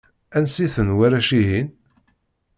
Ansi-ten 0.37 0.89
warrac-ihin? 0.97 1.67